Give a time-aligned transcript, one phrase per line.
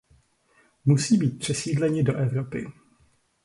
[0.85, 2.67] Musí být přesídleni do Evropy.